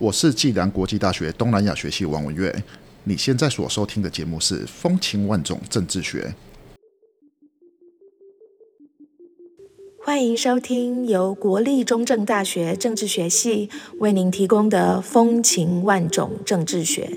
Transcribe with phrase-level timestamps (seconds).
[0.00, 2.50] 我是暨南国际大学东南亚学系王文月。
[3.04, 6.34] 你现在所收听的节目是《风情万种政治学》，
[10.02, 13.68] 欢迎收听由国立中正大学政治学系
[13.98, 17.10] 为您提供的《风情万种政治学》。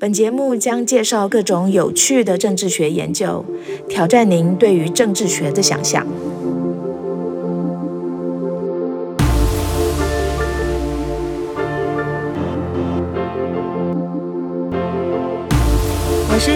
[0.00, 3.44] 本节目将介绍各种有趣的政治学研究，
[3.88, 6.04] 挑战您对于政治学的想象。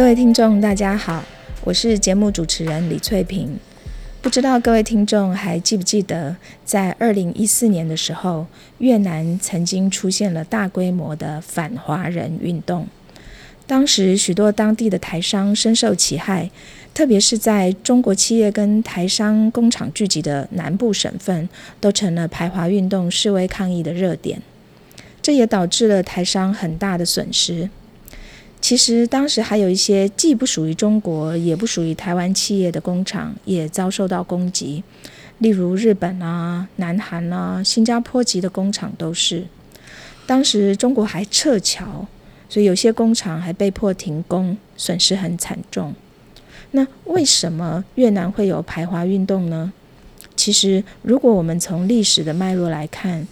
[0.00, 1.22] 各位听众，大家好，
[1.62, 3.58] 我是节目主持人李翠萍。
[4.22, 6.34] 不知道各位听众还记不记得，
[6.64, 8.46] 在二零一四年的时候，
[8.78, 12.86] 越南曾经出现了大规模的反华人运动。
[13.66, 16.50] 当时许多当地的台商深受其害，
[16.94, 21.46] 特别是在中国企业跟台商工厂聚集的南部省份，
[21.78, 24.40] 都成了排华运动示威抗议的热点。
[25.20, 27.68] 这也导致了台商很大的损失。
[28.60, 34.84] 其实当时还有一些既不属于中国，也不属于台湾企业的工厂也遭受到攻击，
[35.38, 39.44] 例如日本啊、南韩啊、新加坡籍的工厂都是。
[40.26, 42.06] 当时中国还撤侨，
[42.48, 45.94] 所以有些工厂还被迫停工，损失很惨重。
[46.72, 49.72] 那为什么越南会有排华运动呢？
[50.36, 53.26] 其实，如果我们从历史的脉络来看，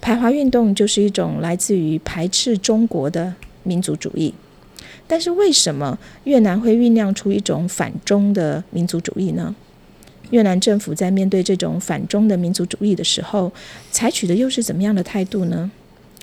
[0.00, 4.34] 排华运动就是一种来自于排斥中国的民族主义。
[5.10, 9.52] 但是为什么越南会酝酿出一种反中的民族主义呢？
[10.30, 13.52] 越南政府在面对这种反中的民族主义的时候，
[13.90, 15.68] 采取的又是怎么样的态度呢？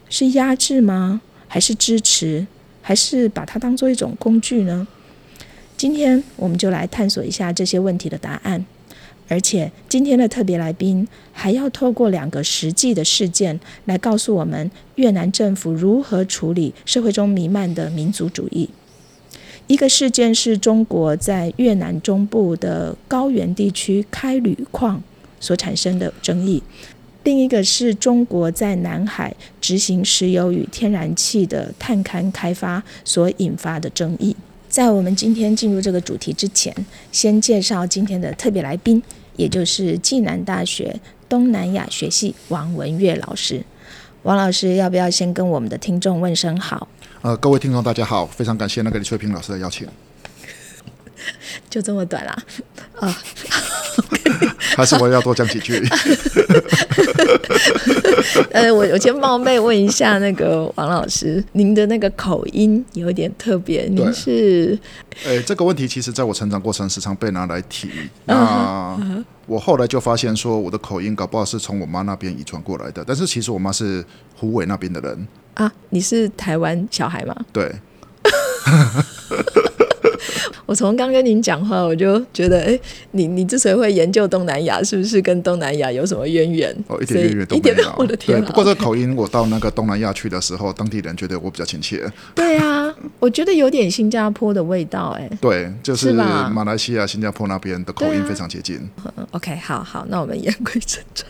[0.09, 1.19] 是压制吗？
[1.49, 2.47] 还是支持？
[2.81, 4.87] 还是把它当做一种工具呢？
[5.75, 8.65] 今天我们就来探索一下这些问题的答案。
[9.27, 18.69] 而且今天的特别来宾还要透过两个实际的事件来告诉我们越南政府如何处理社会中弥漫的民族主义。
[19.67, 25.03] 一个事件是中国在越南中部的高原地区开铝矿
[25.41, 26.63] 所产生的争议，
[27.23, 34.33] 另一个是中国在南海执行石油与天然气的探勘开发所引发的争议。
[34.69, 36.73] 在我们今天进入这个主题之前，
[37.11, 39.03] 先介绍今天的特别来宾，
[39.35, 40.97] 也就是暨南大学
[41.27, 43.61] 东南亚学系王文月老师。
[44.23, 46.87] 王老师，要不要先跟我们的听众问声好？
[47.27, 49.85] 呃，各位听众大家好，非常感谢那个李翠萍老师的邀请。
[51.69, 52.33] 就这么短啦？
[53.01, 53.17] 啊，
[54.77, 55.77] 还是我要多讲几句？
[58.53, 64.79] 呃，我我先冒昧问一下那个王老师，您的那个口音有点特别，您是？
[65.25, 67.89] 呃，这个问题其实在我成长过程时常被拿来提。
[68.23, 68.97] 那
[69.47, 75.27] 我后来就发现说，我的口音搞不好是从我妈那边遗传过来的，但是其实我妈是湖尾那边的人。
[75.55, 77.35] 啊，你是台湾小孩吗？
[77.51, 77.73] 对。
[80.67, 82.79] 我从刚跟您讲话，我就觉得，哎，
[83.11, 86.75] 你你之所以会研究东南亚，是不是跟东南亚有什么渊源？
[86.87, 87.93] 哦，一点渊源都没有。
[87.97, 88.43] 我的天！
[88.43, 92.05] 不过这口音，我到那个东南亚去的时候，当地人觉得我比较亲切。
[92.35, 95.27] 对啊，我觉得有点新加坡的味道，哎。
[95.39, 98.77] 对，就是马来西亚、新加坡那边的口音非常接近。
[99.31, 101.25] OK，好好，那我们言归正传。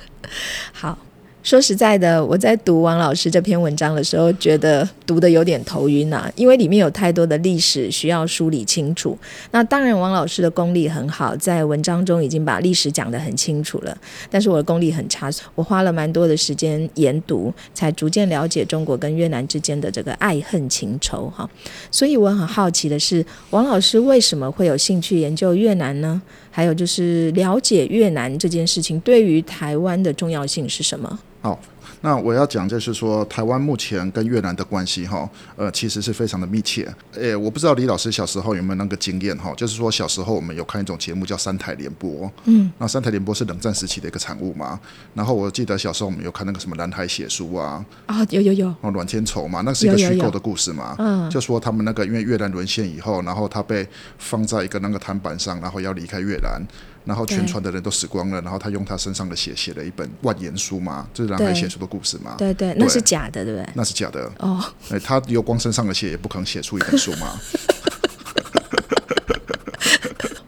[0.74, 0.98] 好。
[1.48, 9.18] 说实在的，我在读王老师这篇文章的时候，觉得读的有点头晕呐，因为里面有太多的历史需要梳理清楚。
[9.52, 13.98] 那当然，王老师的功力很好，在文章中已经把历史讲得很清楚了。
[14.30, 21.50] 但是我的功力很差，我花了蛮多的时间研读，才逐渐了解中国跟越南之间的这个爱恨情仇哈。
[21.90, 26.22] 所以我很好奇的是，王老师为什么会有兴趣研究越南呢？
[26.52, 31.18] 还有就是了解越南这件事情对于台湾的重要性是什么？
[31.40, 31.58] 好，
[32.02, 36.88] 那我要讲就是说，台湾目前跟越南的关系哈，呃，其实是非常的密切。
[37.14, 44.80] 诶，我不知道李老师小时候有没有那个经验哈，就是说小时候我们有看一种节目叫三台联播，嗯，那三台联播是冷战时期的一个产物嘛。
[45.14, 53.88] 然后我记得小时候我们有看那个什么蓝海写书啊，啊，有有有，哦，阮天仇嘛，那是一个虚构的故事嘛，嗯，就说他们那个因为越南沦陷以后，然后他被
[54.18, 56.62] 放在一个那个摊板上，然后要离开越南。
[57.08, 62.36] 然后全船的人都死光了，然后他用他身上的血写了一本万言书嘛，就是蓝海对写书的故事嘛。
[62.38, 63.70] 对对，那是假的，对不对？
[63.74, 67.40] 那是假的，哦，哎，他流光身上的血也不可能写出一本书嘛。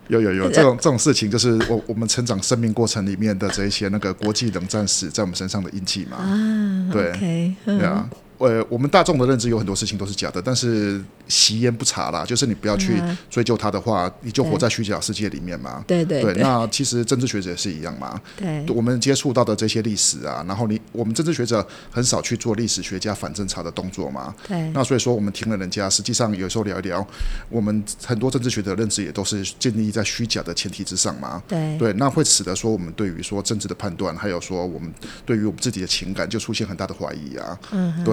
[0.09, 6.17] 有有有，这种这种事情就是我我们成长生命过程里面的这一些那个国际冷战史在我们身上的印记嘛。
[6.17, 8.09] 啊对对啊，
[8.39, 15.83] 呃，我们大众的认知有很多事情都是假的，但是习焉不查啦，就是你不要去嗯追究它的话，你就活在虚假世界里面嘛。
[15.86, 18.19] 对，对对对那其实政治学者也是一样嘛。
[18.38, 24.33] 对我们接触到的这些历史啊，然后你我们政治学者很少去做历史学家反侦查的动作嘛。
[24.47, 27.06] 对那所以说，我们听了人家，实际上有时候聊一聊，
[27.50, 31.44] 我们很多政治学者认知也都是建立在虚假的前提之上嘛。
[31.45, 34.89] 对对，那会使得说我们对于说政治的判断，还有说我们
[35.25, 37.59] 对于我们自己的情感，就出现很大的怀疑啊。
[37.71, 38.03] 嗯哼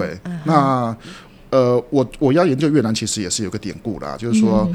[0.43, 0.95] 那
[1.49, 4.69] 呃，我我要研究越南，其实也是有个典故啦，就是说，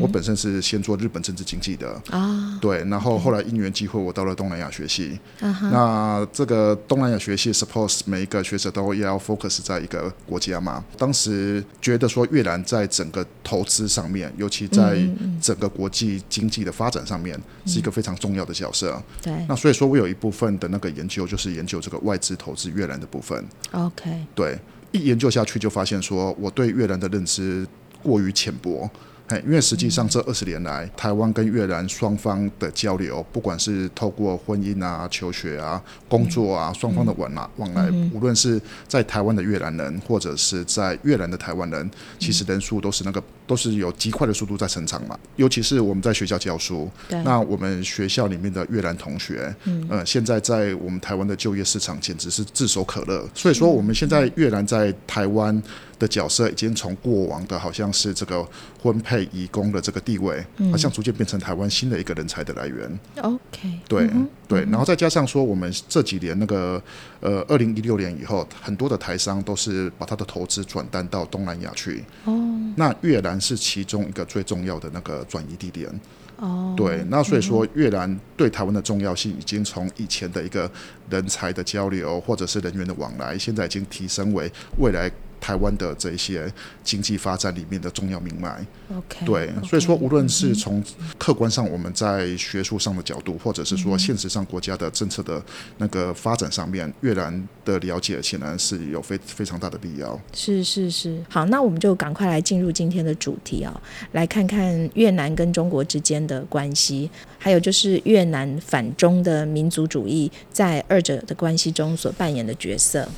[0.00, 2.58] 我本身是先做日本政治经济的，嗯啊。
[2.60, 5.18] 对，然后后来因缘机会，我到了东南亚学系。
[5.40, 10.84] 啊那这个东南亚学系，suppose 每一个学者都要 focus 在一个国家嘛。
[10.96, 19.02] 当时觉得说越南在整个投资上面，尤其在嗯整个国际经济的发展上面，是一个非常重要的角色。
[19.22, 19.32] 对。
[19.48, 23.44] 那所以说我有一部分的那个研究，就是研究这个外资投资越南的部分。
[23.72, 24.58] ，OK，对，
[24.96, 27.66] 一研究下去就发现说，我对越南的认知
[28.02, 28.88] 过于浅薄。
[29.28, 41.90] 嘿，因为实际上这二十年来，台湾跟越南双方的交流，不管是透过婚姻啊、求学啊、工作啊，双方的往来往来，无论是在台湾的越南人，或者是在越南的台湾人，
[42.20, 45.18] 其实人数都是那个都是有极快的速度在成长嘛。
[45.34, 46.88] 尤其是我们在学校教书，
[47.24, 53.28] 那我们学校里面的越南同学，嗯，呃，现在在我们台湾的就业市场简直是炙手可热。
[53.34, 55.60] 所以说，我们现在越南在台湾
[55.98, 58.46] 的角色，已经从过往的好像是这个
[58.82, 62.98] 婚配移工的这个地位，好像逐渐变成台湾新的一个人才的来源。
[63.22, 64.10] OK，对、
[64.46, 66.82] 对，然后再加上说，我们这几年那个
[67.20, 72.04] 呃，二零一六年以后，很多的台商都是把他的投资转单到东南亚去。
[72.24, 72.42] 哦
[72.78, 75.88] 那越南是其中一个最重要的那个转移地点。
[76.36, 80.70] 哦，对，那所以说越南对台湾的重要性已经从以前的一个
[81.08, 85.10] 人才的交流或者是人员的往来，现在已经提升为未来
[85.40, 86.52] 台湾的这一些
[86.82, 88.64] 经济发展里面的重要命脉。
[88.96, 90.82] OK，对，所以说无论是从
[91.18, 95.42] 客观上我们在学术上的角度，或者是说现实上国家的政策的
[95.78, 100.18] 那个发展上面，越南的了解显然是有非非常大的必要。
[100.32, 103.80] 是是是，好，那我们就赶快来进入今天的主题哦，
[104.12, 113.08] 来看看越南跟中国之间的关系，还有就是越南反中的民族主义在二者的关系中所扮演的角色。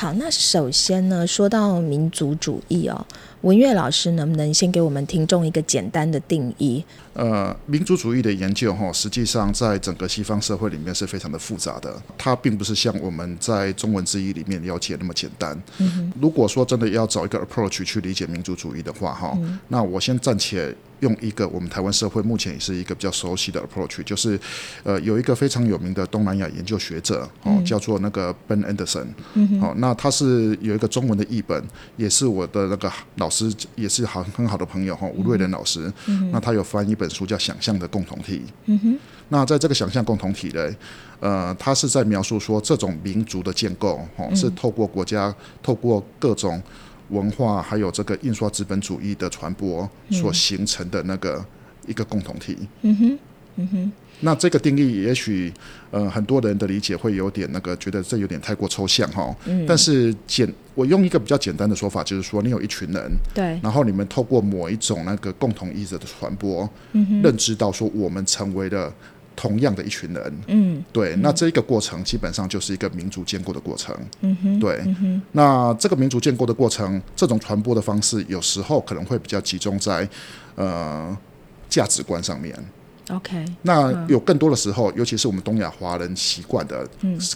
[0.00, 3.06] 好，那首先呢，说到民族主义哦，
[3.42, 6.82] 文月老师能不能先给我们听众一个简单的定义？
[7.20, 15.62] 呃，民族主义的研究哈，实际上在整个西方社会里面是非常的复杂的，它并不是像我们在中文字义里面了解那么简单。
[16.18, 19.38] 如果说真的要找一个 approach 去理解民族主义的话哈，
[19.68, 24.40] 那我先暂且用一个我们台湾社会目前也是一个比较熟悉的 approach，就是
[24.82, 29.08] 呃有一个非常有名的东南亚研究学者哦，叫做那个 Ben Anderson，
[29.60, 31.62] 哦，那他是有一个中文的译本，
[31.98, 35.92] 也是我的那个老师，也是好很好的朋友哈，吴瑞仁老师，
[36.32, 38.42] 那他有翻一本书叫《想象的共同体》，
[39.28, 40.68] 那在这个想象共同体呢，
[41.20, 46.60] 呃，他是在描述说这种民族的建构哦，是透过国家透过各种
[47.10, 51.44] 文化还有这个印刷资本主义的传播所形成的那个
[51.86, 52.56] 一个共同体。
[52.82, 53.18] 嗯哼，
[53.56, 55.52] 嗯哼，那这个定义，也许
[55.90, 59.34] 呃很多人的理解会有点那个，觉得这有点太过抽象哈。
[59.46, 68.92] 嗯但是简，我用一个比较简单的说法，就是说，你有一群人，对，然后你们透过某一种那个共同意识的传播，嗯认知到说我们成为了
[69.34, 70.32] 同样的一群人。
[70.48, 73.96] 嗯对，那这一个过程基本上就是一个民族建构的过程。
[74.20, 74.82] 嗯哼，对，
[75.32, 80.06] 那这个民族建构的过程，这种传播的方式，有时候可能会比较集中在
[80.56, 81.16] 呃
[81.68, 82.54] 价值观上面。
[83.10, 86.88] ，OK，那有更多的时候，尤其是我们东亚华人习惯的，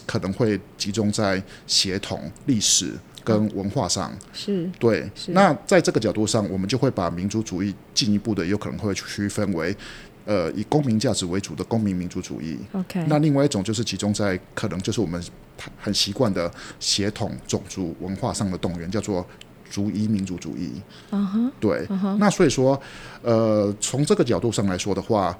[0.05, 4.11] 可能会集中在协同、历史跟文化上。
[4.33, 9.75] 是，对是，那在这个角度上，我们就会把民族主义进一步的有可能会区分为，
[10.25, 12.57] 呃，以公民价值为主的公民民族主义。
[12.73, 15.23] OK，那另外一种就是集中在可能就是我们
[15.79, 19.25] 很习惯的协同、种族、文化上的动员，叫做
[19.69, 20.73] 族裔民族主义。
[21.11, 21.87] 嗯哼，对，
[22.19, 22.79] 那所以说，
[23.23, 25.35] 呃，从这个角度上来说的话，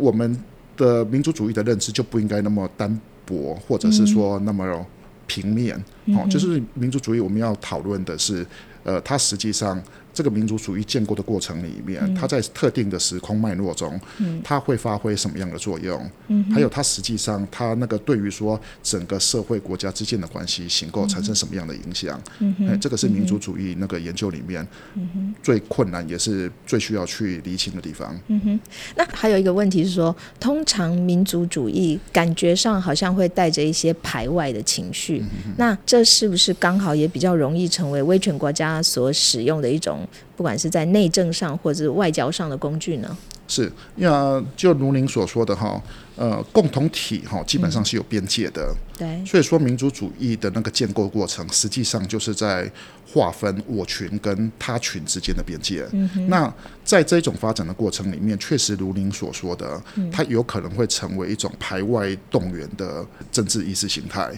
[0.00, 0.36] 我们
[0.76, 4.86] 的民族主义的认知就不应该那么单薄，或者是说那么
[5.26, 5.76] 平面。
[6.06, 8.44] 哦，就是民族主义，我们要讨论的是，
[8.82, 9.80] 呃，它实际上
[10.12, 13.98] 这个民族主义建构的过程里面，它在特定的时空脉络中，
[14.42, 16.10] 它会发挥什么样的作用？
[16.52, 22.20] 还有它实际上它那个对于说整个社会国家之间的关系形构产生什么样的影响？
[22.68, 24.66] 哎，这个是民族主义那个研究里面
[25.42, 28.18] 最困难也是最需要去厘清的地方。
[28.28, 28.60] 嗯哼，
[28.96, 35.22] 那还有一个问题是说，通常民族主义感觉上好像会带着一些排外的情绪，
[35.56, 40.00] 那这是不是刚好也比较容易成为威权国家所使用的一种？
[40.40, 43.14] 不管是在内政上或者外交上的工具呢？
[43.46, 45.78] 是，那就如您所说的哈，
[46.20, 48.76] 呃，共同体哈，基本上是有边界的。
[48.98, 52.70] 对，所以说民族主义的那个建构过程，实际上就是在
[53.10, 55.82] 划分我群跟他群之间的边界。
[56.28, 56.52] 那
[56.84, 64.30] 在这种发展的过程里面，确实如您所说的，它有可能会成为一种排外动员的政治意识形态。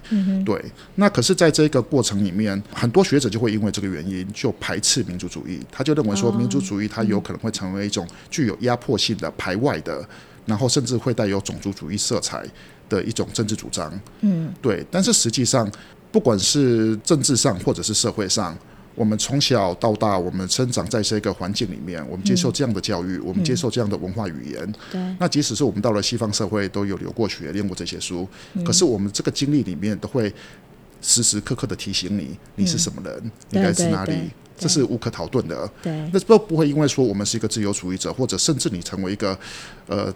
[0.47, 10.09] 对，那可是在这个过程里面，很多学者就会因为这个原因就排斥民族主义，他就认为说民族主义它有可能会成为一种具有压迫性的排外的，
[10.47, 12.45] 然后甚至会带有种族主义色彩。
[12.89, 15.67] 的一种政治主张，嗯，对，但是实际上，
[16.11, 18.55] 不管是政治上或者是社会上，
[18.95, 25.01] 我们从小到大，我们生长在这个环境里面，我们接受这样的教育，我们接受这样的文化语言，对。
[25.19, 28.29] 那即使是我们到了西方社会，都有留过学、念过这些书，
[28.63, 30.31] 可是我们这个经历里面，都会
[31.01, 35.71] 时时刻刻的提醒你，你是什么人，你来自哪里，这是无可逃遁的。
[35.83, 35.93] 对。
[36.13, 39.39] 那不不会因为说我们是一个自由主义者，或者甚至你成为一个
[39.87, 40.13] 呃。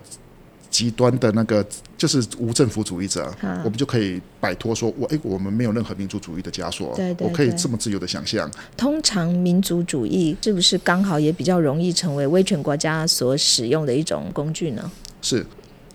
[0.68, 1.64] 极端的那个
[1.96, 3.32] 就是无政府主义者，
[3.64, 8.50] 我们就可以摆脱说，我哎，我们没有任何民族主义的枷锁，我可以这么自由的想象。
[8.76, 14.90] 通常民族主义是不是刚好也比较容易成为威权国家所使用的一种工具呢？
[15.22, 15.46] 是，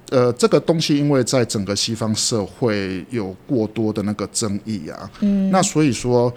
[0.09, 6.33] 呃，这个东西因为在整个西方社会有过多的那个争议啊，嗯，那所以说，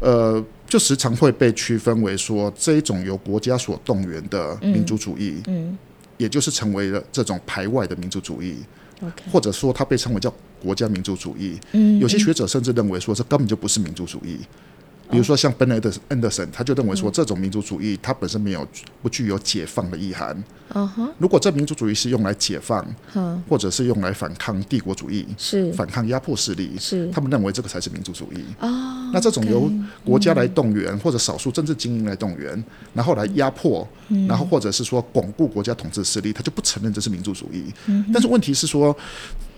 [0.00, 0.42] 呃，
[0.72, 5.76] 就时常会被区分为说这一种由国家所动员的民族主义，嗯。
[6.16, 8.56] 也就是成为了这种排外的民族主义，
[9.30, 11.58] 或者说它被称为叫国家民族主义。
[12.00, 14.38] 有些学者甚至认为说这根本就不是民族主义。
[15.12, 15.68] 比如说像 Ben
[16.08, 18.66] Anderson，他就认为说这种民族主义它本身没有
[19.02, 20.42] 不具有解放的意涵。
[21.18, 22.82] 如果这民族主义是用来解放，
[23.46, 28.38] 或者是用来反抗帝国主义，是反抗压迫势力，是他们认为这个才是民族主义。
[28.60, 29.70] 哦，那这种由
[30.02, 32.64] 国家来动员或者少数政治精英来动员，
[32.94, 33.86] 然后来压迫，
[34.26, 37.64] 然后或者是说巩固国家统治势力，他就不承认这是民族主义。
[38.10, 38.96] 但是问题是说，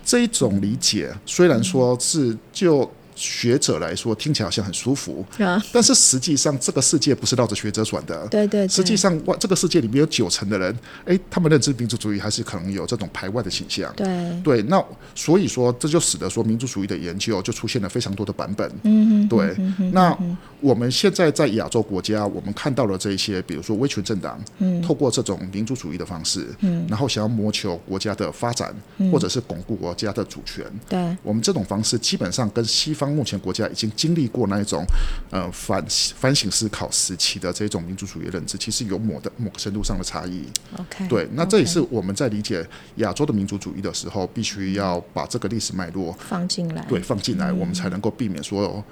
[0.03, 2.91] 这一种理解虽然说是就。
[3.15, 5.25] 学者来说听起来好像很舒服，
[5.71, 8.27] 但是实际上这个世界不是绕着学者转的。
[8.27, 13.93] 对对，实际上外这个世界里面有九成的人，哎，他们认知民族主义还是可能有这种排外的倾向。
[13.95, 14.83] 对对，那
[15.15, 18.69] 所以说这就使得说民族主义的研究就出现了非常多的版本。
[18.83, 19.55] 嗯对，
[19.93, 20.17] 那
[20.59, 26.47] 我们现在在亚洲国家，我们看到了这一些，比如说威权政党，嗯，透过这种民族主义的方式，
[26.89, 28.75] 然后想要谋求国家的发展，
[29.09, 30.65] 或者是巩固国家的主权。
[30.89, 33.04] 对，我们这种方式基本上跟西方。
[33.11, 34.85] 目前国家已经经历过那一种
[35.31, 35.83] 呃反
[36.15, 40.45] 反省思考时期的这种民族主义认知，其实有某的某个程度上的差异。
[40.77, 48.83] OK，对，那这也是我们在理解亚洲的民族主义的时候，必须要把这个历史脉络放进来，对，放进来，我们才能够避免说。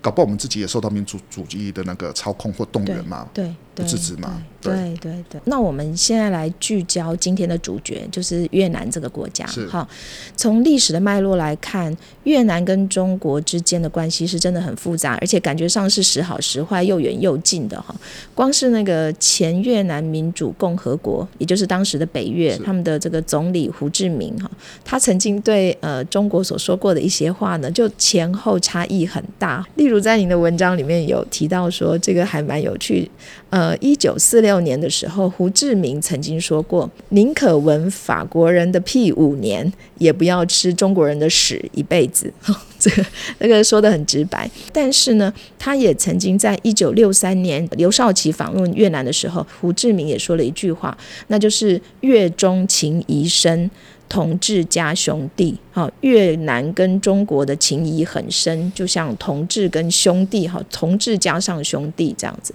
[0.00, 3.28] 搞不好我们自己也受到民族主义的那个操控或动员嘛？
[3.34, 4.42] 对，不自知嘛？
[4.60, 5.40] 对对对。
[5.44, 9.46] 那我们现在来聚焦今天的主角，就是越南这个国家。
[9.68, 9.88] 好，
[10.36, 17.94] 从历史的脉络来看，越南跟中国之间的关系是真的很复杂，而且感觉上是时好时坏，又远又近的哈。
[18.34, 24.50] 光是那个前越南民主共和国，也就是当时的北越，他们的这个总理胡志明哈，
[24.84, 29.64] 他曾经对呃中国所说过的一些话呢，就前后差异很大。
[29.76, 33.08] 例如在您的文章里面有提到说，这个还蛮有趣。
[33.50, 42.30] 呃，一九四六年的时候，胡志明曾经说过：“宁可闻法国人的屁五年，也不要吃中国人的屎一辈子。
[42.78, 43.04] ”这个
[43.38, 44.48] 那个说的很直白。
[44.70, 50.96] 但是呢，他也曾经在一九六三年刘少奇访问越南的时候，胡志明也说了一句话，
[51.28, 53.70] 那就是“越中情谊深”。
[54.08, 62.54] 同志加兄弟，哈，越南跟中国的情谊很深，就像同志跟兄弟，哈，同志加上兄弟这样子。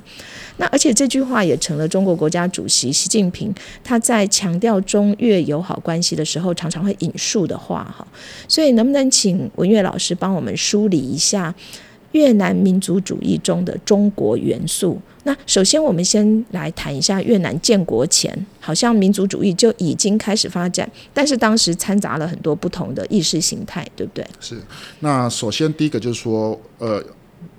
[0.57, 8.07] 那而且这句话也成了中国国家主席习近平他在强调中越友好关系的时候常常会引述的话，哈。
[8.47, 11.53] 所以能不能请文月老师帮我们梳理一下？
[12.11, 14.99] 越南民族主义中的中国元素。
[15.23, 24.25] 那首先，我们先来谈一下越南建国前，好像民族主义就已经开始发展，但是当时掺杂了很多不同的意识形态，对不对？
[24.39, 24.61] 是。
[24.99, 27.01] 那首先第一个就是说，呃，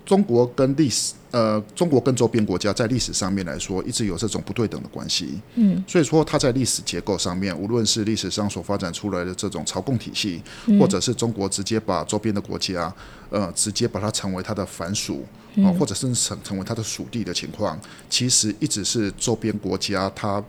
[0.05, 5.41] 中国跟历史呃，中国跟周边国家在历史上面来说，一直有这种不对等的关系。
[5.57, 10.41] 嗯，所以说它在历史结构上面，无论是历史上所发展出来的这种朝贡体系，
[10.79, 12.95] 或者是中国直接把周边的国家，
[13.31, 15.27] 呃，直接把它成为它的藩属，
[15.57, 17.77] 啊、或者甚至成成为它的属地的情况，
[18.09, 20.41] 其实一直是周边国家它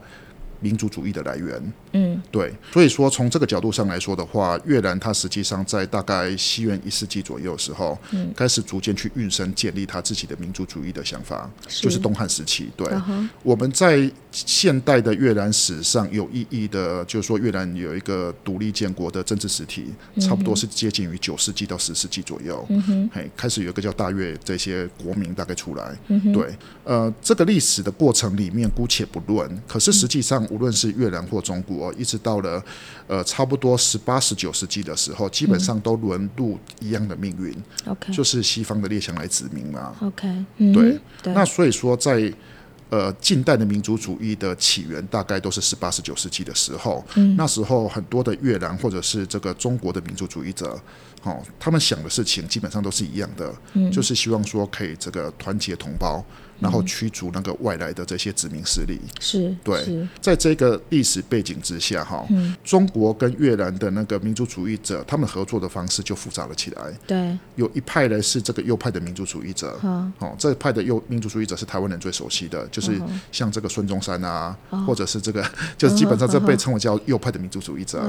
[0.60, 1.72] 民族主义的来源。
[1.96, 12.68] 嗯，对，所以说从这个角度上来说的话，越南它实际上在大概西元一世纪左右的时候，嗯，开始逐渐去运生建立它自己的民族主义的想法，就是东汉时期。
[12.76, 12.86] 对，
[13.42, 19.86] 我们在现代的越南史上有意义的，就是说越南有一个独立建国的政治实体，
[20.20, 22.64] 差不多是接近于九世纪到十世纪左右。
[22.68, 25.96] 嗯哼，嘿，开始有一个叫大越这些国民大概出来。
[26.08, 32.62] 嗯哼，对，呃，这个历史的过程里面姑且不论，可是实际上无论是越南或中国，一直到了
[33.06, 37.54] 呃差不多十八、十九世纪的时候，基本上都沦入一样的命运
[37.86, 39.94] ，OK 就是西方的列强来殖民嘛。
[40.00, 40.98] OK，对，
[41.34, 42.32] 那所以说在
[42.88, 47.04] 呃近代的民族主义的起源，大概都是十八、十九世纪的时候。
[47.16, 50.78] 嗯那时候很多的越南或者是这个中国的民族主义者，
[51.22, 56.24] 哦，他们想的事情基本上都是一样的，嗯就是希望说可以这个团结同胞，
[56.60, 58.98] 然后驱逐那个外来的这些殖民势力。
[59.20, 62.54] 是，对，在这个历史背景之下，哈、嗯。
[62.64, 66.82] 中国跟越南的那个民族主义者，他们合作的方式就复杂了起来。
[67.06, 74.84] 对，有一派呢是这个右派的民族主义者，好，哦，这派的右民族主义者是台湾人最熟悉的，就是嗯像这个孙中山啊，哦。
[74.86, 75.44] 或者是这个，
[75.76, 78.02] 就是基本上这被称为叫右派的民族主义者。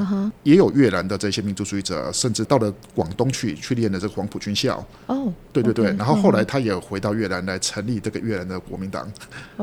[0.43, 5.85] 也有越南的这些民族主义者，甚至到了广东去去练的这个黄埔军校，哦，对对对。
[5.97, 9.11] 然后后来他也回到越南来成立这个越南的国民党，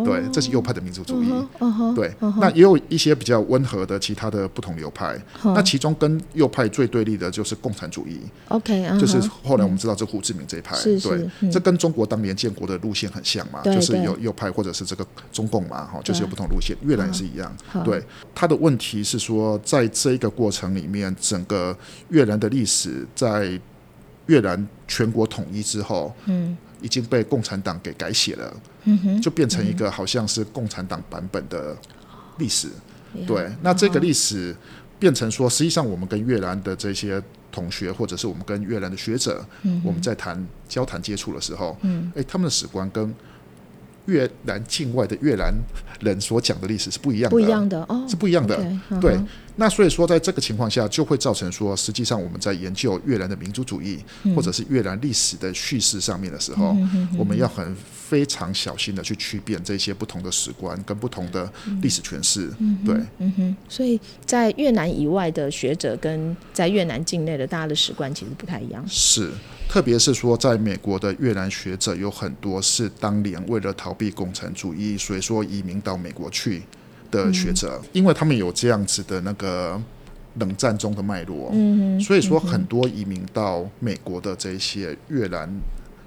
[0.04, 1.32] 对，这是右派的民族主义。
[1.94, 5.16] 对，那也有一些比较温和的其他的不同流派。
[5.42, 11.50] 那其中跟右派最对立的就是共产主义，OK，嗯就是后来我们知道这胡志明这一派，对，嗯。
[11.50, 16.76] 这跟中国当年建国的路线很像嘛，就是有右派或者是这个中共嘛，哈，就是有不同路线。
[16.82, 17.54] 越南也是一样，
[17.84, 18.02] 对。
[18.34, 21.76] 他的问题是说，在这一个过程里面，整个
[22.08, 23.58] 越南的历史在
[24.26, 28.54] 越南全国统一之后，嗯已经被共产党给改写了，
[29.22, 31.74] 就变成一个好像是共产党版本的
[32.36, 32.68] 历史。
[32.68, 34.54] 呀对，那这个嗯历史
[34.98, 43.14] 变成说，实际上我们跟越南的这些同学，或者是我们跟越南的学者，嗯我们在谈交谈接触的时候，嗯，哎，他们的史观跟
[44.04, 45.54] 越南境外的越南
[46.00, 48.56] 人所讲的历史是不一样的，不一样的哦，是不一样的。
[49.00, 56.76] 对哼，那所以说，在这个情况下，就会造成说，实际上我们在研究越南的民族主义，嗯或者是越南历史的叙事上面的时候，
[57.16, 62.48] 我们要很非常小心的去区辨这些不同的史观跟不同的历史诠释。
[62.84, 68.84] 对，嗯哼，所以在越南以外的学者跟在越南境内的大家的史观其实不太一样。
[68.88, 69.30] 是。
[69.66, 76.62] 特别是说，在美国的越南学者有很多是当年为了逃避共产主义，所以说移民到美国去
[77.14, 79.80] 的学者，因为他们有这样子的那个
[80.40, 85.48] 冷战中的脉络，嗯哼，所以说很多移民到美国的这些越南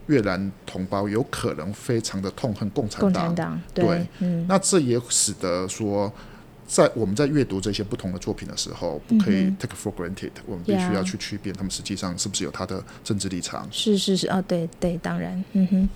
[0.08, 3.26] 越南同胞，有可能非常的痛恨共产共党。
[3.28, 6.12] 产党对，嗯那这也使得说。
[6.70, 13.66] 在我们在阅读这些不同的作品的时候，不可以嗯 take for granted，、我们必须要去区别他们实际上是不是有他的政治立场。
[13.72, 15.90] 是是是，哦，对对，当然，嗯哼。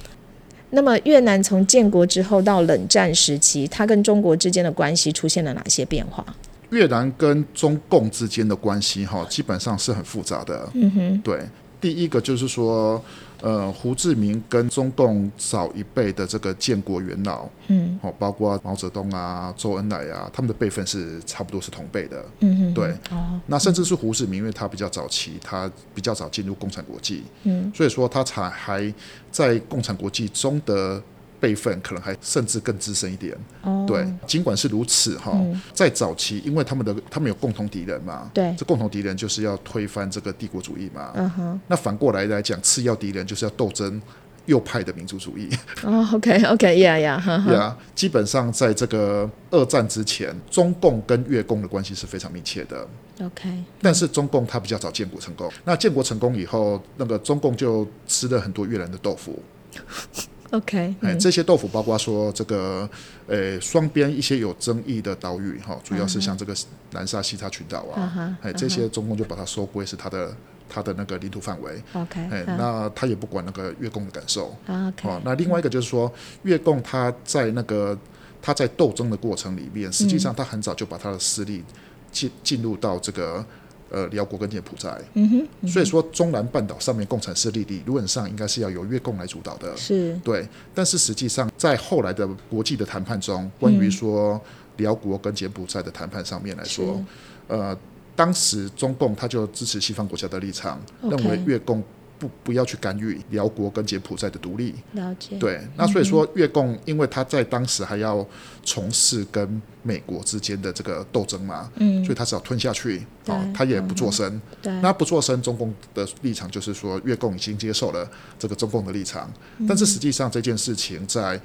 [0.72, 6.26] 那么越南从建国之后到冷战时期，它跟中国之间的关系出现了哪些变化？
[6.72, 10.70] 越南跟中共之间的关系，哈，基本上是很复杂的。
[10.74, 11.42] 嗯哼，对，
[11.82, 13.04] 第一个就是说，
[13.42, 18.00] 呃，胡志明跟中共早一辈的这个建国元老，嗯。
[18.02, 22.24] 哦，包括毛泽东啊、周恩来啊，他们的辈分是差不多是同辈的。
[22.40, 27.72] 嗯哼，对，哦，那甚至是胡志明，因为他比较早期，他比较早进入共产国际，嗯。
[27.76, 28.94] 所以说他才还
[29.32, 31.02] 在共产国际中的
[31.42, 33.36] 辈分可能还甚至更资深一点。
[33.64, 41.12] 哦，对，尽管是如此哈，嗯在早期，因为他们的他们有共同敌人嘛，对这共同敌人就是要推翻这个帝国主义嘛。
[41.16, 44.00] 嗯哼，那反过来来讲，次要敌人就是要斗争
[44.46, 45.50] 右派的民族主义。
[45.84, 52.88] 哦，OK，OK，Yeah Yeah，哈哈，呀，基本上在这个二战之前，中共跟越共的关系是非常密切的。
[53.22, 53.50] OK，
[53.82, 59.42] 但是中共它比较早建国成功，那建国成功以后，那个中共就吃了很多越南的豆腐。
[60.52, 61.20] OK，哎，嗯。
[61.20, 62.90] 这些豆腐包括说这个，
[63.28, 66.56] 呃，双边一些有争议的岛屿哈，主要是像这个
[66.92, 70.36] 南沙西沙群岛嗯啊哼，哎，这些中共就把它收归是它的
[70.70, 71.82] 它的那个领土范围。
[71.94, 72.58] OK，哎，嗯。
[72.58, 74.56] 那他也不管那个越共的感受。
[74.68, 76.12] OK，哦，那另外一个就是说，
[76.44, 77.98] 越共他在那个
[78.42, 81.64] 他在斗争的过程里面，实际上他很早就把他的势力
[82.12, 83.46] 进进入到这个
[83.92, 85.00] 呃辽国跟柬埔寨。
[85.14, 89.76] 嗯哼，所以说中南半岛上面共产势力理论上应该是要由越共来主导的。
[89.76, 94.40] 是对，但是实际上在后来的国际的谈判中，关于说
[94.78, 97.04] 辽国跟柬埔寨的谈判上面来说，
[97.48, 97.78] 呃，
[98.16, 101.84] 当时中共他就支持西方国家的立场，认为越共
[102.22, 104.76] 不不要去干预辽国跟柬埔寨的独立。
[104.94, 108.24] 了解，对，那所以说越共，因为他在当时还要
[108.64, 112.06] 从事跟美国之间的这个斗争嘛，嗯。
[112.06, 114.40] 所以他只好吞下去，啊哦，他也不做声。
[114.62, 118.08] 对，那不做声，中共的立场就是说，越共已经接受了
[118.38, 119.66] 这个中共的立场，嗯。
[119.68, 121.42] 但是实际上这件事情在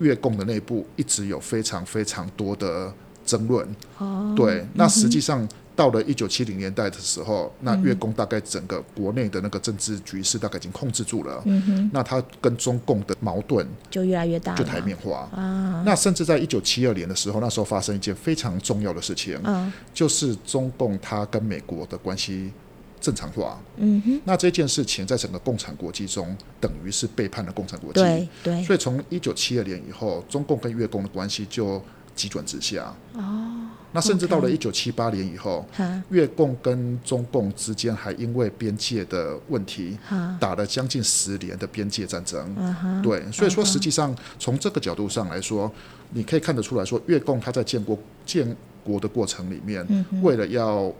[0.00, 2.92] 越共的内部一直有非常非常多的
[3.24, 3.66] 争论。
[3.96, 11.42] 哦，对，那实际上到了一九七零年代的时候，那越共大概整个国内的那个政治局势大概已经控制住了。
[11.46, 15.28] 嗯哼，那他跟中共的矛盾就越来越大，就台面化。
[15.34, 22.52] 啊，那甚至在一九七二年的时候，那时候发生一件非常重要的事情，嗯就是中共它跟美国的关系
[23.00, 23.58] 正常化。
[23.78, 28.00] 嗯哼，那这件事情在整个共产国际中，等于是背叛了共产国际。
[28.00, 31.82] 对对，所以从一九七二年以后，中共跟越共的关系就
[32.14, 32.94] 急转直下。
[33.14, 36.02] 哦，那甚至到了一九七八年以后，哈。
[36.10, 39.98] 越共跟中共之间还因为边界的问题，
[40.38, 42.54] 打了将近十年的边界战争。
[43.02, 45.70] 对，所以说实际上从这个角度上来说，
[46.10, 49.86] 你可以看得出来说，越共它在建国建国的过程里面，
[50.22, 50.92] 为了要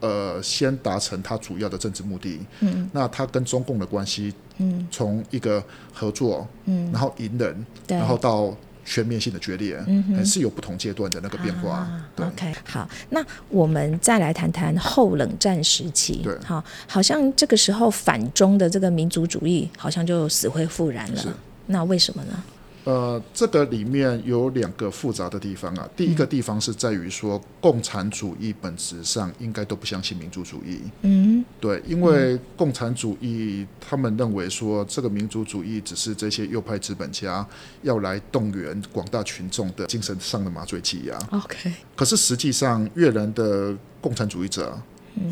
[0.00, 2.88] 呃先达成他主要的政治目的，嗯。
[2.92, 4.86] 那他跟中共的关系嗯。
[4.90, 8.54] 从一个合作，嗯，然后隐忍，对，然后到
[8.86, 11.78] 全面性的决裂，嗯哼还是有不同阶段的那个变化。
[11.78, 16.22] 啊对 OK，好，那我们再来谈谈后冷战时期。
[16.22, 21.36] 对好，好像这个时候反中的这个民族主义好像就死灰复燃了。
[21.66, 22.42] 那为什么呢？
[22.86, 25.88] 呃，这个里面有两个复杂的地方啊。
[25.96, 30.78] 第一个地方是在于说，共产主义本质上应该都不相信民族主义。
[31.02, 37.44] 嗯对，因为共产主义他们认为说，这个民族主义只是这些右派资本家
[37.82, 41.18] 要来动员广大群众的精神上的麻醉剂啊。
[41.32, 44.80] ，OK，可是实际上，越南的共产主义者，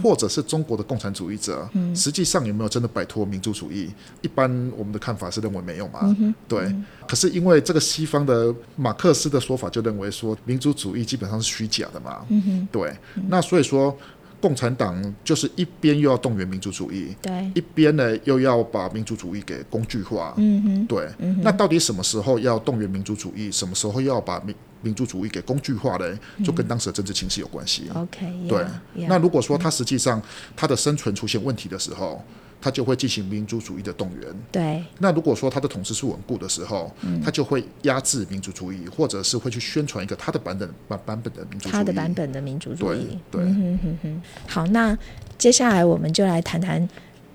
[0.02, 3.90] 或者是中国的共产主义者，实际上有没有真的摆脱民族主义？
[4.22, 6.14] 一般我们的看法是认为没有嘛。
[6.48, 6.74] 对。
[7.06, 12.24] 可是因为这个西方的马克思的说法就认为说，民族主义基本上是虚假的嘛。
[12.72, 12.92] 对。
[13.28, 13.96] 那所以说，
[14.44, 20.34] 共产党就是一边又要动员民族主义，对，一边呢又要把民族主义给工具化。
[20.36, 21.08] 嗯哼，对，
[21.42, 26.18] 那到底什么时候要动员民族主义，什么时候要把民民族主义给工具化呢？
[26.44, 27.90] 就跟当时的政治情势有关系。
[27.94, 28.58] OK，对。
[28.94, 30.20] yeah，那如果说他实际上
[30.54, 32.22] 他的生存出现问题的时候，
[32.64, 34.34] 它就会进行民族主义的动员。
[34.50, 36.90] 对那如果说他的统治是稳固的时候，
[37.22, 41.72] 他就会压制民族主义，或者是会去宣传一个他的版本版版本的民族主义。
[41.72, 43.18] 他的版本的民族主义。
[43.30, 44.22] 对对嗯哼哼哼。
[44.46, 44.96] 好，那
[45.36, 46.88] 接下来我们就来谈谈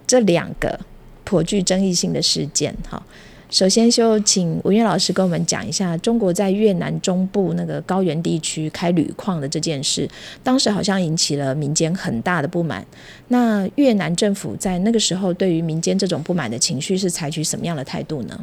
[0.08, 0.80] 这两个
[1.24, 2.76] 颇具争议性的事件。
[2.88, 3.06] 好，
[3.50, 10.08] 首先就请文渊老师跟我们讲一下中国在越南中部那个高原地区开铝矿的这件事，
[10.44, 12.86] 当时好像引起了民间很大的不满。
[13.30, 18.40] 那越南政府在那个时候对于民间这种不满的情绪是采取什么样的态度呢？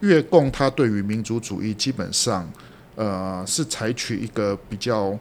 [0.00, 2.50] 越共它对于民族主义基本上，
[2.96, 5.16] 呃，是采取一个比较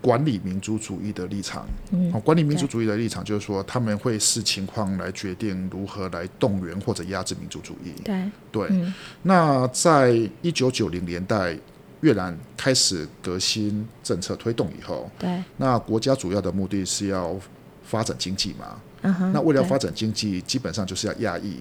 [0.00, 1.66] 管理民族主义的立场。
[1.90, 7.92] 嗯，管理民族主义的立场就是说，他们会视情况来决定如何来动员或者压制民族主义。
[8.04, 10.10] 对，对，嗯那在
[10.42, 11.56] 一九九零年代，
[12.00, 17.36] 越南开始革新政策推动以后，对，那国家主要的目的是要
[17.84, 18.80] 发展经济嘛。
[19.02, 21.56] 嗯哼，对那为了发展经济，基本上就是要压抑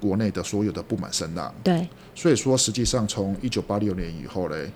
[0.00, 1.52] 国内的所有的不满声浪。
[1.62, 4.70] 对，所以说，实际上从一九八六年以后嘞，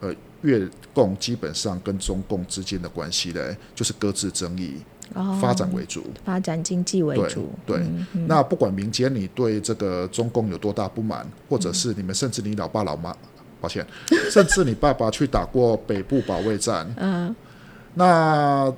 [0.00, 4.76] 呃，越共基本上跟中共之间的关系嘞，就是搁置争议，
[5.14, 6.04] 哦发展为主。
[6.24, 13.16] 发展经济为主，对，嗯那不管民间你对这个中共有多大不满，或者是你们甚至你老爸老妈，
[13.60, 13.84] 抱歉，
[14.30, 17.34] 甚至你爸爸去打过北部保卫战，嗯，
[17.94, 18.72] 那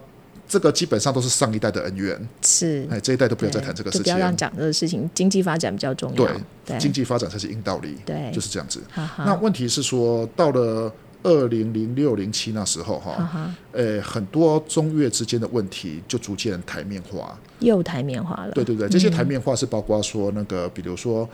[0.49, 2.87] 这个基本上都是上一代的恩怨，是。
[2.89, 4.27] 哎，这一代都不要再谈这个事情就不要。
[4.27, 6.17] 让讲这个事情，经济发展比较重要。
[6.17, 6.29] 对
[6.65, 8.81] 对，经济发展才是硬道理，对就是这样子。
[9.19, 17.39] 那问题是说，到了二零零六零七那时候哈，呃，很多中越之间的问题就逐渐台面化。
[17.61, 18.53] 又台面化了。
[18.53, 21.29] 对对对，这些台面化是包括说那个，比如说，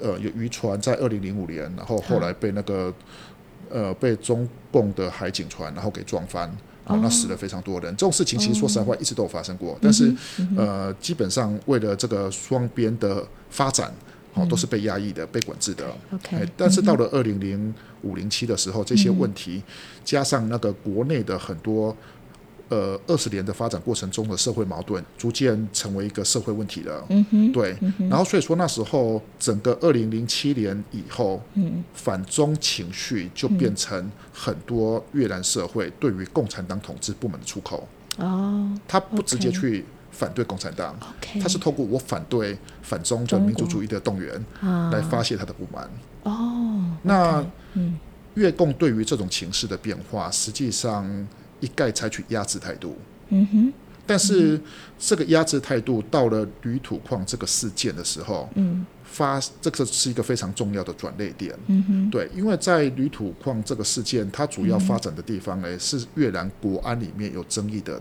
[0.00, 2.92] 呃，有渔船在二零零五年，然后后来被那个
[3.70, 6.50] 呃被中共的海警船然后给撞翻。
[6.84, 7.94] 哦，那死了非常多人。
[7.96, 10.10] 这种事情其实说实在话一直都有发生过，但是
[10.56, 13.92] 呃，基本上为了这个双边的发展，
[14.38, 15.84] 哦，都是被压抑的、被管制的。
[16.12, 19.62] OK，哎，但是到了二零零五零七的时候，这些问题
[20.04, 21.96] 加上那个国内的很多
[22.68, 27.04] 呃二十年的发展过程中的社会矛盾，逐渐成为一个社会问题了。
[27.08, 27.76] 嗯哼，对，
[28.08, 31.82] 然后所以说那时候整个二零零七年以后，嗯。
[31.94, 37.86] 反中情绪就变成很多越南社会对于共产党统治部门的出口。
[38.16, 40.96] 哦他不直接去反对共产党。
[41.40, 44.90] 他是透过我反对反中的民族主义的动员啊。
[44.90, 45.88] 来发泄他的不满。
[46.24, 47.44] 哦，那
[47.74, 47.98] 嗯。
[48.34, 51.04] 越共对于这种情势的变化，实际上
[51.58, 52.96] 一概采取压制态度。
[53.30, 53.72] 嗯哼，
[54.06, 54.60] 但是
[54.96, 58.86] 这个压制态度到了铝土矿这个事件的时候，嗯。
[59.10, 61.52] 发这个是一个非常重要的转捩点。
[61.66, 68.00] 嗯哼，对，因为在铝土矿这个事件，它主要发展的地方呢、是越南国安里面有争议的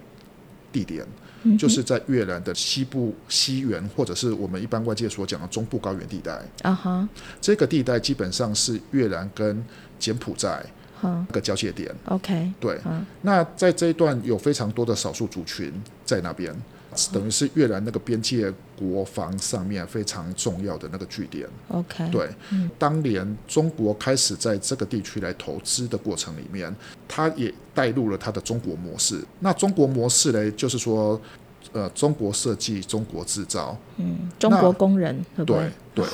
[0.69, 1.07] 地点，
[1.43, 6.41] 嗯就是在越南的西部西缘，或者是我们一般外界所讲的中部高原地带。
[6.63, 7.07] 啊哈，
[7.39, 9.63] 这个地带基本上是越南跟
[9.99, 10.65] 柬埔寨
[11.01, 11.93] 那个交界点。
[12.05, 15.71] ，OK，对，嗯那在这一段有非常多的少数族群
[16.03, 16.55] 在那边，
[17.11, 21.47] 等于是越南那个边界国防上面非常重要的那个据点。
[21.69, 26.73] ，OK，对，嗯当年中国开始在这个地区来投资的过程里面，
[27.07, 29.23] 它也带入了它的中国模式。
[29.39, 31.19] 那中国模式呢，就是说，
[31.73, 36.05] 呃，中国设计、中国制造，嗯，中国工人对对，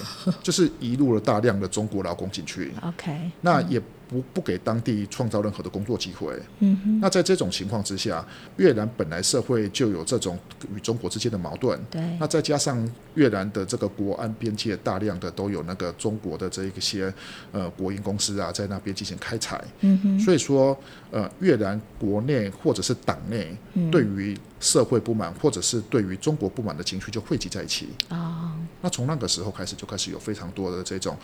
[0.41, 3.81] 就是移入了大量的中国劳工进去，？OK，那也
[4.13, 6.39] 不不给当地创造任何的工作机会。
[6.59, 8.23] 嗯哼，那在这种情况之下，
[8.57, 10.37] 越南本来社会就有这种
[10.75, 12.01] 与中国之间的矛盾，对。
[12.19, 17.11] 那再加上越南的这个国安边界大量的都有那个中国的这一些
[17.51, 20.77] 呃国营公司啊，在那边进行开采，嗯哼，所以说
[21.09, 23.89] 呃越南国内或者是党内嗯。
[23.89, 27.89] 对于社会不满或者是对于中国不满的情绪就汇集在一起。
[28.07, 31.17] 啊，那从那个时候开始就开始有非常多的这种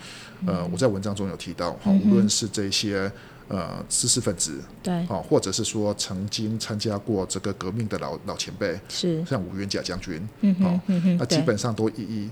[0.46, 3.10] 呃，我在文章中有提到哈，无论是这些
[3.48, 12.30] 呃知识分子对，啊，或者是说曾经参加过这个革命的老老前辈，是，像吴元甲将军，嗯哼，那基本上都一一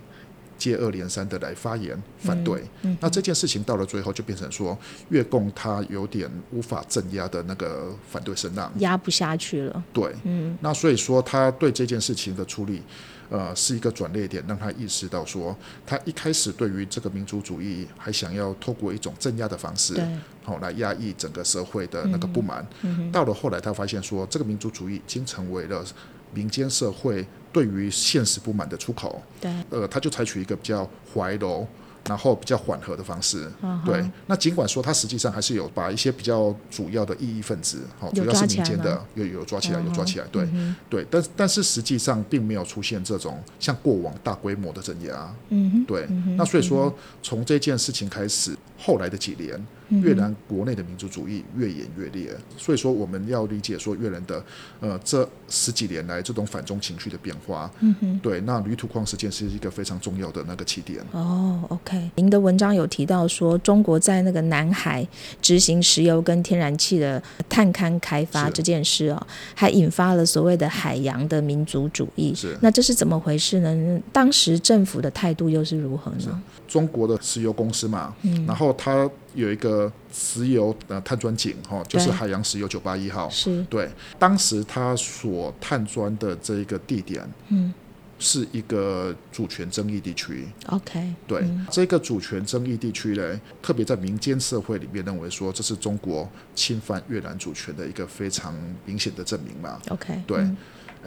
[0.58, 2.64] 接二连三的来发言反对。
[2.82, 4.78] 嗯那这件事情到了最后，就变成说
[5.10, 8.72] 越共他有点无法镇压的那个反对声浪。
[8.80, 10.58] 压不下去了，对，嗯。
[10.62, 12.82] 那所以说他对这件事情的处理，
[13.30, 20.06] 呃，是一个转捩点，让他意识到说，他一开始对于这个民族主义还想要透过一种镇压的方式，对，
[20.44, 22.66] 好、来压抑整个社会的那个不满。
[23.12, 25.86] 到了后来，他发现说，这个民族主义已经成为了
[26.34, 27.26] 民间社会
[27.58, 29.20] 对于现实不满的出口。
[29.42, 31.66] 对，呃，他就采取一个比较怀柔，
[32.08, 33.52] 然后比较缓和的方式。
[33.64, 45.36] 嗯对，那尽管说他实际上还是有把一些比较主要的异议分子，好、有主要是民间的，有有抓起来，有抓起来，对、嗯对，但但是实际上并没有出现这种像过往大规模的镇压。
[45.50, 54.44] 嗯，对，嗯那所以说从这件事情开始，后来的几年，越南国内的民族主义越演越烈，所以说我们要理解说越南的
[54.80, 58.20] 呃这十几年来这种反中情绪的变化，嗯哼。
[58.20, 61.00] 对，那铝土矿事件是一个非常重要的那个起点。
[61.12, 65.08] 哦，OK，您的文章有提到说，中国在那个南海
[65.42, 72.34] 执行石油跟天然气的探勘开发这件事哦，还引发了所谓的海洋的民族主义。
[72.36, 74.02] 是那这是怎么回事呢？
[74.12, 76.42] 当时政府的态度又是如何呢？
[76.68, 83.30] 中国的石油公司嘛，嗯然后它有一个石油呃探钻井哈，就是海洋石油九八一号。
[83.30, 87.72] 是，对，当时他所探钻的这一个地点嗯
[88.20, 90.48] 是一个主权争议地区。
[90.70, 99.80] ，OK，对，嗯这个主权争议地区呢，特别在民间社会里面认为说，这是中国侵犯越南主权的一个非常明显的证明嘛。
[99.90, 100.58] ，OK，对嗯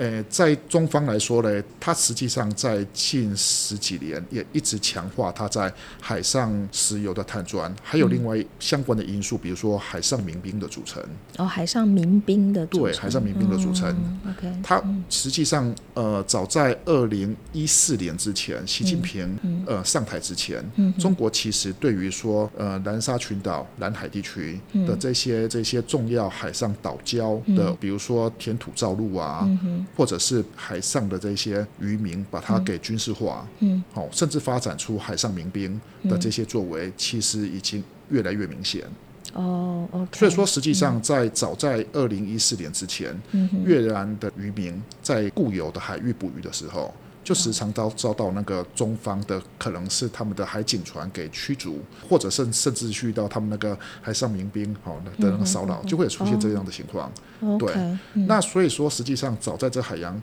[0.01, 11.03] 呃，在中方来说呢，它实际上在近十几年也一直强化它在海上石油的探钻，还有另外相关的因素，比如说海上民兵的组成。
[11.37, 12.83] 哦，海上民兵的组成。
[12.85, 13.91] 对海上民兵的组成。
[13.91, 19.63] 嗯，OK，它实际上，呃，早在二零一四年之前，习近平、嗯。
[19.67, 24.87] 呃上台之前，嗯中国其实对于说呃南沙群岛、南海地区嗯。
[24.87, 29.47] 的这些、这些重要海上岛礁的，比如说填土造陆啊，
[29.97, 33.83] 或者是海上的这些渔民，把它给军事化，嗯。
[33.93, 38.85] 好、甚至发展出海上民兵的这些作为，其实已经越来越明显。
[39.33, 51.79] 哦，OK，所以说，实际上在早在二零一四年之前，嗯，越南的渔民在固有的海域捕鱼的时候，就时常遭遭到那个中方的可能是他们的海警船给驱逐，
[52.09, 57.11] 或者甚甚至去到他们那个海上民兵好的那个骚扰，就会有出现这样的情况。
[57.41, 60.21] 嗯那所以说，实际上早在这海洋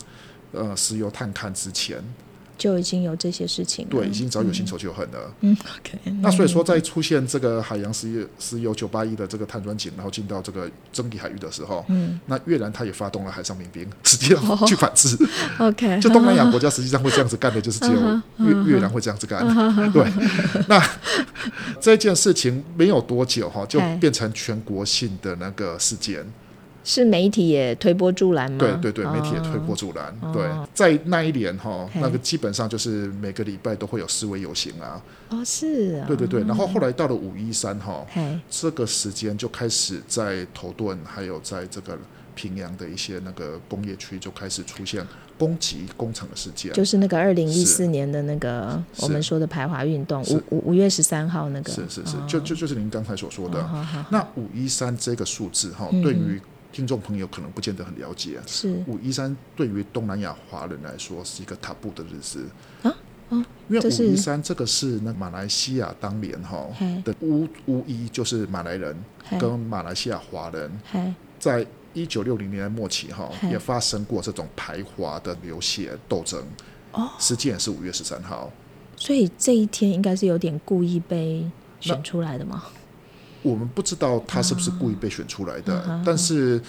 [0.51, 2.03] 呃石油探勘之前，
[2.58, 3.91] 就已经有这些事情了。
[3.91, 5.32] 对，已经早有新仇旧恨了。
[5.41, 6.00] 嗯，OK。
[6.22, 15.15] 那所以说，在出现这个海洋石油石油九八一的这个碳钻井，然后进到这个争议海域的时候，嗯那越南它也发动了海上民兵，直接去反制。
[15.60, 18.00] OK， 就东南亚国家实际上会这样子干的，就是只有
[18.46, 19.46] 越越南会这样子干。
[19.91, 20.12] 对，
[20.67, 20.84] 那
[21.80, 26.26] 这件事情没有多久哈，就哎变成全国性的那个事件。
[26.89, 28.58] 是媒体也推波助澜吗？
[28.58, 30.06] 对对对，媒体也推哦波助澜。
[30.21, 30.32] 哦。
[30.34, 32.00] 对，在那一年哈，嘿。
[32.00, 35.04] 那个基本上就是每个礼拜都会有示威游行啊。
[35.28, 38.08] 哦，是啊，对对对，然后后来到了五一三哈，
[38.50, 42.00] 这个时间就开始在头顿，还有在这个
[42.34, 45.06] 平阳的一些那个工业区就开始出现
[45.38, 46.71] 攻击工厂的事件。
[46.71, 50.36] 就是那个二零一四年的那个我们说的排华运动，是。
[50.36, 52.15] 五五五月十三号那个，是是是。
[52.15, 53.62] 哦，就就就是您刚才所说的。
[53.67, 54.10] 好好好。
[54.10, 56.02] 那五一三这个数字哈，嗯。
[56.02, 56.41] 对于
[56.78, 58.40] 听众朋友可能不见得很了解。
[58.46, 58.84] 是。
[58.86, 62.46] 五一三对于东南亚华人来说是一个塔布的日子。
[62.84, 62.96] 啊？
[63.30, 66.68] 哦，因为五一三这个是那马来西亚当年哈
[67.04, 68.96] 的乌乌伊就是马来人
[69.40, 70.72] 跟马来西亚华人，
[71.40, 76.40] 在一九六零年代末期哈也发生过这种排华的流血斗争，
[76.92, 78.52] 哦，时间也是五月十三号。
[78.96, 81.44] 所以这一天应该是有点故意被
[81.80, 82.66] 选出来的嘛？
[83.41, 86.02] 我们不知道他是不是故意被选出来的，啊。
[86.06, 86.62] 但是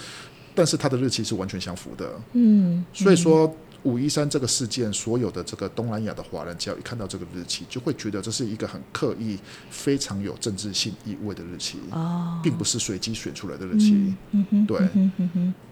[0.55, 2.11] 但是他的日期是完全相符的。
[2.33, 3.53] 嗯，所以说
[3.85, 9.39] 五一三这个事件，所有的这个东南亚的华人，只要一看到这个日期，就会觉得这是一个很刻意、
[9.71, 14.15] 非常有政治性意味的日期，哦，并不是随机选出来的日期。
[14.33, 14.81] 嗯哼，对。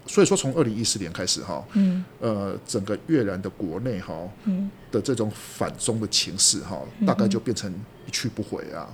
[0.07, 2.05] 所以说，从二零一四年开始哈，嗯。
[2.21, 4.71] 呃，整个越南的国内哈嗯。
[4.93, 7.69] 的这种反中的情势哈，大概就变成
[8.07, 8.87] 一去不回啊。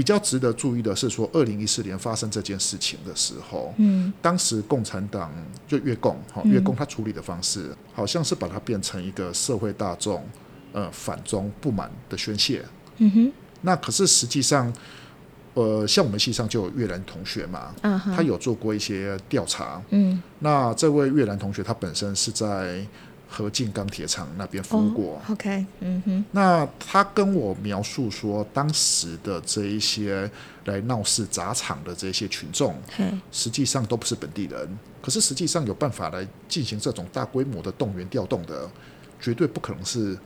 [0.00, 4.10] 比较值得注意的是说，二零一四年发生这件事情的时候，嗯。
[4.22, 5.30] 当时共产党
[5.68, 6.50] 就越共哈，嗯。
[6.50, 10.26] 越共他处理的方式，好像是把它变成一个社会大众
[10.72, 12.64] 呃反中不满的宣泄。
[12.96, 14.72] 嗯哼，那可是实际上，
[15.52, 17.74] 呃，像我们系上就有越南同学嘛，
[18.16, 19.82] 他有做过一些调查。
[19.90, 20.22] 嗯。
[20.38, 22.82] 那这位越南同学他本身是在
[23.32, 25.14] 河静钢铁厂那边服务过。
[25.14, 30.28] 哦，OK，嗯哼，那他跟我描述说，当时的这一些
[30.64, 38.68] 来闹事砸场的这些群众，嘿，实际上都不是本地人，可是实际上有办法来进行这种大规模的动员调动的，
[39.20, 40.18] 绝对不可能是，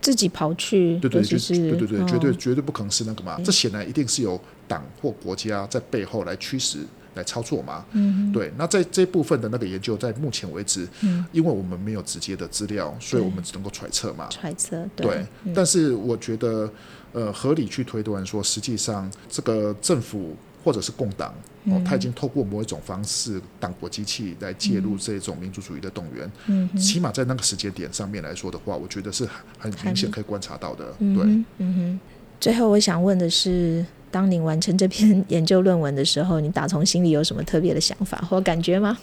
[0.00, 6.78] 自己跑去，对对，就是对对对，哦绝对绝对不可能是那个嘛，这显然一定是有党或国家在背后来驱使、
[7.14, 7.84] 来操作嘛。
[7.92, 14.28] 嗯对，那在这部分的那个研究，在目前为止，嗯，因为我们没有直接的资料，所以我们只能够揣测嘛。
[14.28, 15.52] 揣测，对，嗯。
[15.54, 16.70] 但是我觉得，
[17.12, 21.28] 呃，合理去推断说，实际上这个政府或者是共党，
[21.66, 26.28] 哦嗯，他已经透过某一种方式，党国机器来介入这种民族主义的动员。
[26.48, 29.24] 嗯起码在那个时间点上面来说的话，我觉得是
[29.60, 30.86] 很很明显可以观察到的。
[30.98, 31.24] 对，
[31.58, 32.00] 嗯哼。
[32.40, 38.98] 最后，我想问的是，当你完成这篇研究论文的时候，你打从心里有什么特别的想法或感觉吗？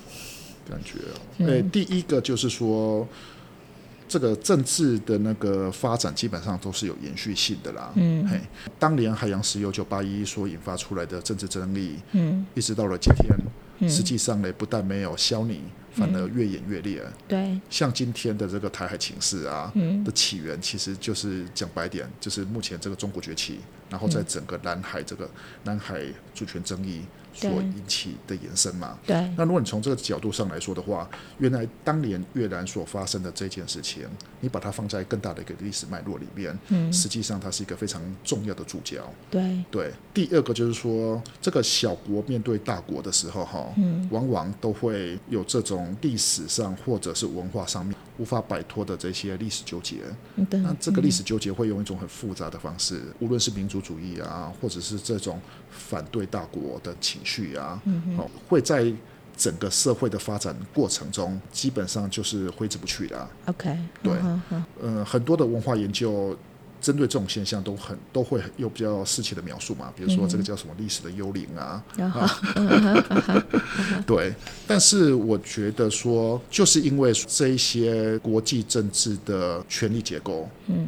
[0.70, 3.08] 感觉哦，嗯诶、第一个就是说。
[4.14, 7.92] 这个政治的那个发展基本上都是有延续性的啦。
[7.96, 8.24] 嗯。
[8.28, 8.40] 嘿，
[8.78, 12.46] 当年海洋石油九八一所引发出来的政治争议，嗯。
[12.54, 13.36] 一直到了今天，
[13.80, 15.58] 嗯，实际上呢，不但没有消弭，
[15.94, 17.04] 反而越演越烈。
[17.28, 20.04] 对，像今天的这个台海情势啊，嗯。
[20.04, 25.28] 的起源其实就是讲白点，就是目前这个中国崛起，然后在整个南海这个
[25.64, 26.04] 南海
[26.36, 27.02] 主权争议
[27.34, 28.98] 所引起的延伸嘛。
[29.06, 34.08] 对，那如果你从这个角度上来说的话，原来当年越南所发生的这件事情，
[34.40, 39.02] 你把它放在更大的一个历史脉络里面，嗯实际上它是一个非常重要的主角。
[39.30, 49.98] 对，对，第二个就是说，这个小国面对大国的时候，哈，嗯往往都会有这种历史上或者是文化上面无法摆脱的这些历史纠结。
[50.36, 55.42] 嗯对，那这个历史纠结会用一种很复杂的方式，无论是民族主义啊，或者是这种
[55.72, 57.82] 反对大国的情绪啊，
[58.48, 58.92] 会在
[59.36, 64.14] 整个社会的发展过程中，基本上就是挥之不去的啊、OK，对。
[65.04, 66.38] 很多的文化研究
[66.80, 71.84] 针对这种现象都很都会有比较适切的描述嘛，比如说这个叫什么历史的幽灵啊，
[74.06, 74.34] 对。
[74.68, 80.88] 但是我觉得说，就是因为这一些国际政治的权力结构嗯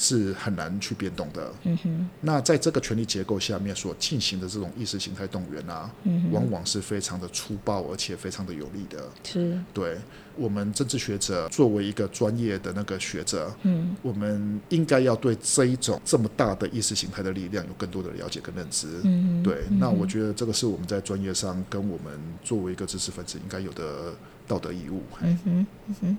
[0.00, 9.06] 是很难去变动的，嗯哼那在这个权力结构下面所进行的这种意识形态动员啊，嗯哼，往往是非常的粗暴，而且非常的有力的。
[9.22, 9.98] 是对
[10.36, 18.88] 我们政治学者作为一个专业的那个学者，嗯我们应该要对这一种这么大的意识形态的力量有更多的了解跟认知。
[19.04, 24.14] 嗯对，那我觉得这个是我们在专业上跟我们作为一个知识分子应该有的
[24.48, 25.02] 道德义务。
[25.20, 26.18] 嗯哼嗯哼。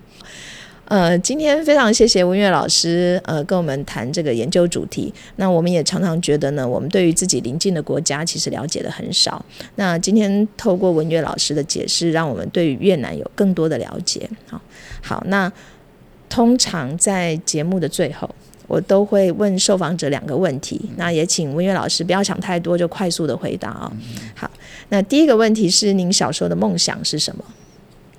[0.86, 5.14] 呃，今天非常谢谢文月老师，呃，跟我们谈这个研究主题。
[5.38, 9.46] 那我们也常常觉得呢，我们对于自己邻近的国家其实了解的很少。
[9.76, 14.30] 那今天透过文月老师的解释，让我们对于越南有更多的了解。
[14.50, 14.62] 好，
[15.02, 15.50] 好，那
[16.28, 18.30] 通常在节目的最后，
[18.68, 20.90] 我都会问受访者两个问题。
[20.98, 23.94] 那也请文月老师不要想太多，就快速的回答啊、
[24.36, 24.52] 好，
[24.90, 27.46] 那第一个问题是，您小时候的梦想是什么？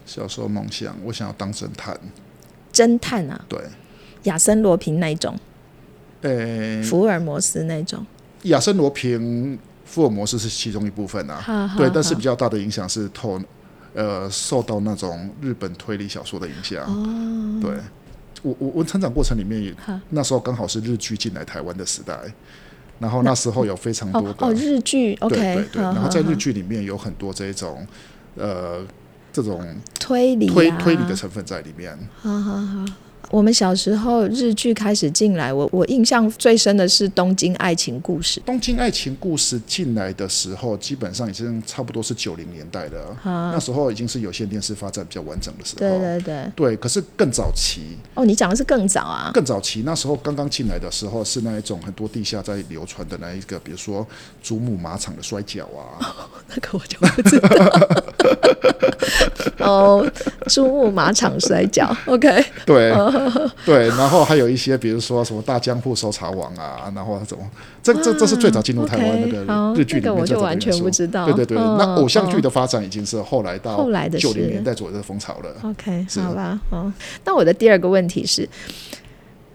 [0.06, 1.98] 小时候梦想，我想要当侦探。
[2.72, 3.60] 侦探啊，对，
[4.24, 5.38] 亚森罗平那一种，
[6.22, 8.04] 呃，福尔摩斯那种。
[8.44, 11.74] 亚森罗平、福尔摩斯是其中一部分啊。
[11.76, 13.40] 对，但是比较大的影响是透
[13.94, 16.84] 呃受到那种日本推理小说的影响。
[16.84, 17.70] 哦，对，
[18.42, 19.74] 我我我成长过程里面也
[20.10, 22.18] 那时候刚好是日剧进来台湾的时代，
[22.98, 25.64] 然后那时候有非常多的哦哦，日剧对，OK，对。
[25.72, 27.86] 对，好然后在日剧里面有很多这种
[28.36, 28.80] 呃
[29.32, 29.60] 这种
[29.98, 31.96] 推理、啊、推推理的成分在里面。
[32.20, 32.84] 好好好。
[33.30, 38.38] 我们小时候日剧开始进来，我我印象最深的是《东京爱情故事》。
[38.44, 45.78] 东京爱情故事进来的时候，基本上已经差不多是九零年代了，啊那时候已经是有线电视发展比较完整的时候。
[45.78, 49.30] 对对对，对可是更早期，哦，你讲的是更早啊？
[49.32, 54.06] 更早期那时候刚刚进来的时候，是那一种很多地下在流传的那一个，比如说
[54.42, 56.04] 祖母马场的摔跤啊，
[56.48, 57.48] 那个我就不知道。
[59.62, 60.04] 哦，
[60.46, 62.92] 珠穆马场摔跤，OK，对
[63.64, 67.44] 对，然后还有一些比如说什么大江户搜查网啊，然后怎么，
[67.82, 75.54] 这这这是最早进入台湾那个日剧里面就完全不知道对对对，嗯那偶像剧嗯的发展已经是后来到后来的九零年代左右的风潮了。
[75.62, 76.92] OK，好吧，哦，
[77.24, 78.48] 那我的第二个问题是，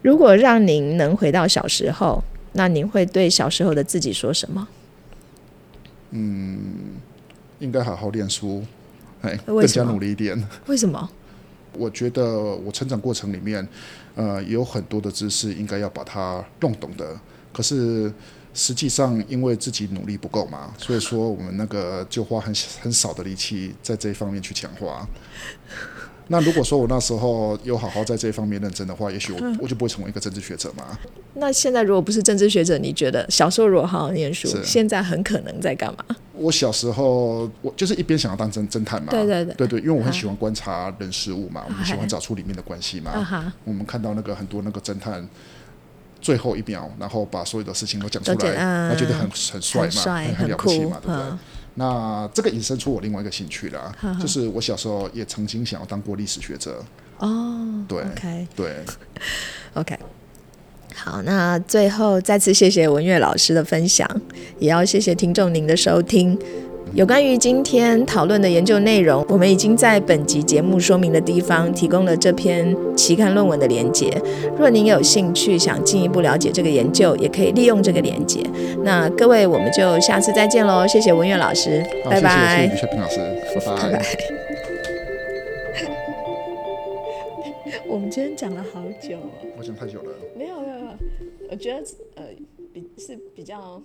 [0.02, 4.66] 如果让您能回到小时候，那您会对小时候的自己说什么？
[6.10, 6.58] 嗯
[7.58, 8.62] 应该好好念书，
[9.22, 10.42] 哎，更加努力一点。
[10.66, 11.10] 为什么？
[11.74, 13.66] 我觉得我成长过程里面，
[14.16, 17.18] 呃，有很多的知识应该要把它弄懂的，
[17.52, 18.12] 可是
[18.54, 25.06] 实际上因为自己努力不够嘛，所以说我们那个就花很很少的力气在这一方面去强化。
[26.30, 30.84] 那如果说我那时候有好好在这一方面认真的话，也许我嗯我就不会成为一个政治学者嘛。
[31.34, 36.04] 那现在如果不是政治学者，你觉得小时候如果好好念书，现在很可能在干嘛？
[36.34, 43.52] 我小时候我就是一边想要当侦侦探嘛，对对对对对，因为我很喜欢观察人事物嘛，我们喜欢找出里面的关系嘛。
[43.64, 45.26] 我们看到那个很多那个侦探，
[46.20, 48.54] 最后一秒，然后把所有的事情都讲出来，
[48.88, 51.38] 那觉得很很帅嘛，很帅很了不起嘛，对不对？
[51.78, 56.84] 嗯那这个引申出我另外一个兴趣啦哈哈，就是我小时候也曾经想要当过历史学者，
[57.18, 58.76] 哦，对，OK 对，
[59.74, 59.98] OK。
[60.94, 64.08] 好，那最后再次谢谢文月老师的分享，
[64.58, 66.36] 也要谢谢听众您的收听。
[66.94, 74.10] 有关于今天讨论的研究内容，我们已经在本集节目说明的地方提供了这篇期刊论文的连接。
[74.56, 78.40] 若您有兴趣想进一步了解这个研究，也可以利用这个连接。
[78.82, 80.86] 那各位，我们就下次再见喽！
[80.86, 83.18] 谢谢文月老师，拜，拜谢谢老师，
[83.54, 84.02] 拜拜。
[87.86, 89.30] 我们今天讲了好久哦。
[89.56, 90.12] 我讲太久了。
[90.36, 90.92] 没有没有，没有
[91.50, 91.78] 我觉得
[92.16, 92.24] 呃
[92.72, 93.80] 比是比较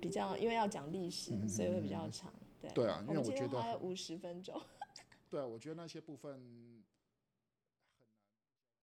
[0.00, 2.32] 比较，因为要讲历史，所以会比较长。
[2.60, 4.60] 对对啊因为我觉得还有五十分钟。
[5.30, 6.40] 对啊，我觉得那些部分。